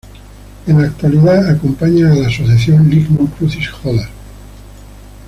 [0.65, 4.09] En la actualidad, acompañan a la asociación Lignum Crucis Jódar.